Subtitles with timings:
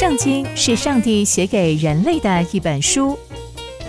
[0.00, 3.18] 圣经是上帝写给人类的一本书，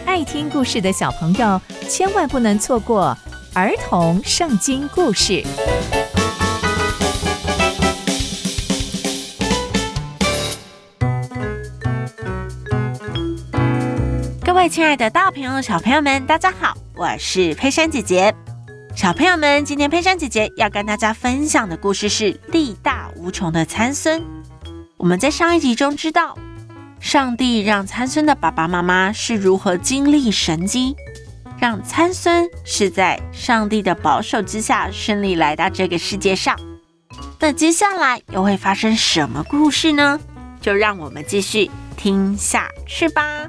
[0.06, 3.18] 爱听故事的小朋友千万不能错过
[3.54, 5.42] 儿童圣经故事。
[14.44, 18.36] 各位亲爱的大朋友、小朋友们，大家好，我是佩珊姐姐。
[18.98, 24.22] 小朋友们，今天佩珊姐姐要跟大家分享的故事是力大无穷的参孙。
[25.02, 26.38] 我们在上一集中知道，
[27.00, 30.96] 上帝让参孙的爸爸妈妈是如何经历神迹，
[31.58, 36.56] 让参孙是在上帝的保守之下顺利来到这个世界上。
[37.40, 40.20] 那接下来又会发生什么故事呢？
[40.62, 43.48] 就让我们继续听下去吧。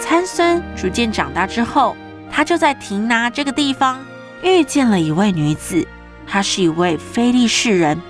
[0.00, 1.96] 参孙逐渐长大之后，
[2.30, 3.98] 他就在亭拿这个地方。
[4.42, 5.86] 遇见了一位女子，
[6.26, 8.00] 她是一位非利士人。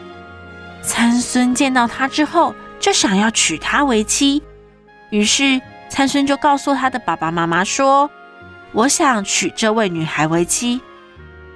[0.82, 4.42] 参孙见到她之后，就想要娶她为妻。
[5.10, 8.08] 于是参孙就告诉他的爸爸妈妈说
[8.72, 10.80] ：“我想娶这位女孩为妻。”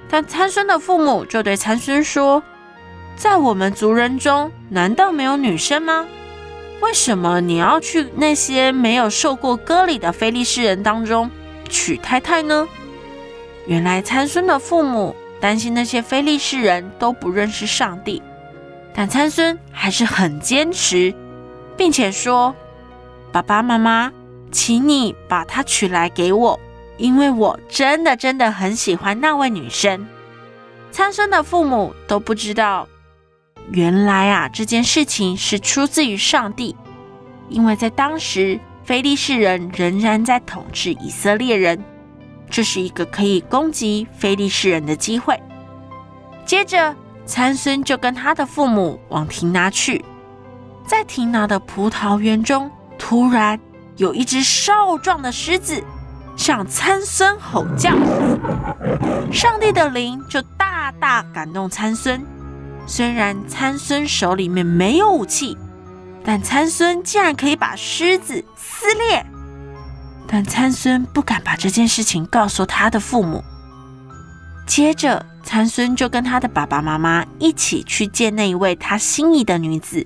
[0.09, 2.43] 但参孙的父母就对参孙说
[3.15, 6.05] ：“在我们族人中，难道没有女生吗？
[6.81, 11.31] 为什么你要去那些没有受过割礼的非利士人当中
[11.69, 12.67] 娶太太呢？”
[13.67, 18.21] 原来参孙的父母担心那些非利士人都不认识上帝，
[18.93, 21.13] 但参孙还是很坚持，
[21.75, 22.55] 并且说
[23.31, 24.11] ：“爸爸妈妈，
[24.51, 26.59] 请你把她娶来给我，
[26.97, 30.07] 因为我真的真的很喜欢那位女生。”
[30.91, 32.87] 参孙的父母都不知道，
[33.71, 36.75] 原来啊这件事情是出自于上帝，
[37.49, 41.83] 因为在当时非利士人仍然在统治以色列人。
[42.49, 45.41] 这是一个可以攻击非利士人的机会。
[46.45, 50.05] 接着，参孙就跟他的父母往亭拿去。
[50.87, 52.69] 在亭拿的葡萄园中，
[52.99, 53.59] 突然
[53.97, 55.83] 有一只少壮的狮子
[56.35, 57.91] 向参孙吼叫。
[59.31, 62.23] 上帝的灵就大大感动参孙。
[62.85, 65.57] 虽然参孙手里面没有武器，
[66.23, 69.25] 但参孙竟然可以把狮子撕裂。
[70.27, 73.43] 但参孙不敢把这件事情告诉他的父母。
[74.67, 80.05] 接着，参孙就跟他的爸爸妈妈一起去见那一位他心仪的女子。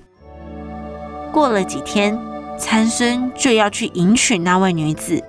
[1.32, 2.18] 过了几天，
[2.58, 5.22] 参孙就要去迎娶那位女子。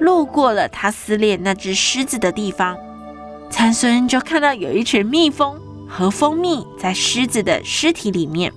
[0.00, 2.76] 路过了他撕裂那只狮子的地方，
[3.50, 8.52] 参孙就看到有一群蜜蜂和蜂蜜在狮子的尸体里面。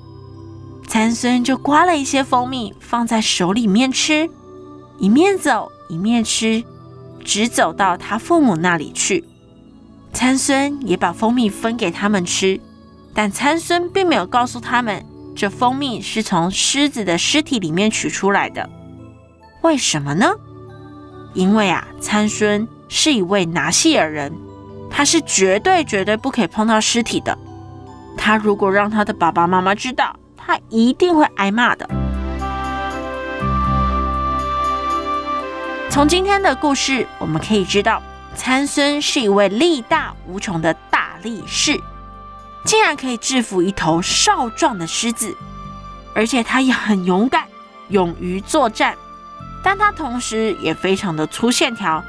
[0.88, 4.30] 参孙就刮了一些蜂蜜放在手里面吃。
[4.99, 6.63] 一面走一面吃，
[7.23, 9.23] 直走到他父母那里去。
[10.11, 12.59] 参孙也把蜂蜜分给他们吃，
[13.13, 15.05] 但参孙并没有告诉他们，
[15.35, 18.69] 这蜂蜜是从狮子的尸体里面取出来的。
[19.61, 20.27] 为什么呢？
[21.33, 24.33] 因为啊，参孙是一位拿细耳人，
[24.89, 27.37] 他是绝对绝对不可以碰到尸体的。
[28.17, 31.87] 他如果让他的爸爸妈妈知道，他一定会挨骂的。
[35.89, 38.01] 从今天的故事，我们可以知道，
[38.35, 41.81] 参孙是一位力大无穷的大力士，
[42.63, 45.35] 竟然可以制服一头少壮的狮子，
[46.13, 47.45] 而且他也很勇敢，
[47.89, 48.95] 勇于作战。
[49.63, 52.03] 但他同时也非常的粗线条，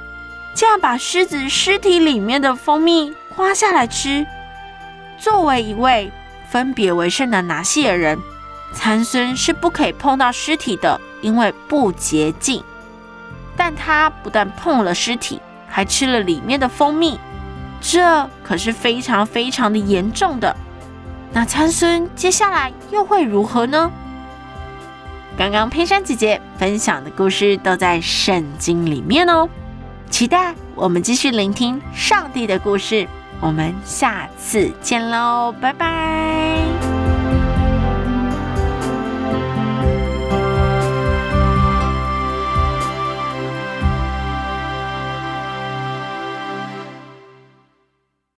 [0.54, 4.26] 竟然把狮子尸体里面的蜂蜜刮下来吃。
[5.18, 6.12] 作为一位
[6.50, 8.20] 分别为圣的拿细耳人，
[8.74, 12.62] 参孙是不可以碰到尸体的，因为不洁净。
[13.62, 15.38] 但他不但碰了尸体，
[15.68, 17.20] 还吃了里面的蜂蜜，
[17.78, 20.56] 这可是非常非常的严重的。
[21.30, 23.90] 那参孙接下来又会如何呢？
[25.36, 29.46] 刚刚佩珊姐姐分享的故事都在圣经里面哦，
[30.08, 33.06] 期待我们继续聆听上帝的故事。
[33.40, 36.99] 我们下次见喽，拜拜。